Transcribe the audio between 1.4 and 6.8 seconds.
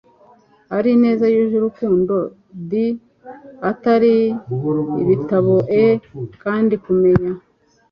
urukundo d atari ibitambo e kandi